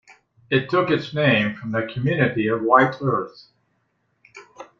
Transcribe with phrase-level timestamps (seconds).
[0.49, 3.49] It took its name from the community of White Earth.